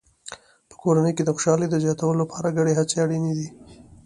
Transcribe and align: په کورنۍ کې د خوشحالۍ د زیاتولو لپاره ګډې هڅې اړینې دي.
په 0.69 0.75
کورنۍ 0.81 1.11
کې 1.15 1.23
د 1.25 1.29
خوشحالۍ 1.35 1.67
د 1.69 1.75
زیاتولو 1.83 2.19
لپاره 2.23 2.55
ګډې 2.57 2.73
هڅې 2.79 2.95
اړینې 3.03 3.33
دي. 3.37 3.47